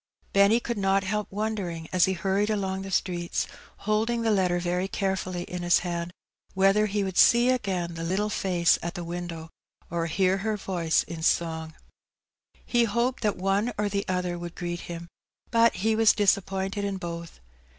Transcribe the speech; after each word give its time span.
Benny 0.33 0.59
could 0.59 0.79
not 0.79 1.03
help 1.03 1.27
wondering, 1.29 1.87
as 1.93 2.05
he 2.05 2.13
hurried 2.13 2.49
along 2.49 2.81
the 2.81 2.89
streets, 2.89 3.45
holding 3.85 4.23
the 4.23 4.31
letter 4.31 4.57
very 4.57 4.87
carefully 4.87 5.43
in 5.43 5.61
his 5.61 5.77
hand, 5.85 6.11
whether 6.55 6.87
he 6.87 7.03
would 7.03 7.19
see 7.19 7.51
again 7.51 7.93
the 7.93 8.03
little 8.03 8.31
face 8.31 8.79
at 8.81 8.95
the 8.95 9.03
window 9.03 9.35
A 9.35 9.37
Glimpse 9.37 9.51
op 9.51 9.89
Paradise. 9.89 9.89
J 9.89 9.89
49 9.89 10.03
or 10.03 10.15
hear 10.15 10.37
her 10.37 10.57
voice 10.57 11.03
in 11.03 11.21
song. 11.21 11.73
He 12.65 12.83
hoped 12.85 13.21
that 13.21 13.37
one 13.37 13.73
or 13.77 13.89
the 13.89 14.05
other 14.07 14.39
would 14.39 14.55
greet 14.55 14.79
him; 14.79 15.07
but 15.51 15.75
he 15.75 15.95
was 15.95 16.13
disappointed 16.13 16.83
in 16.83 16.97
both. 16.97 17.39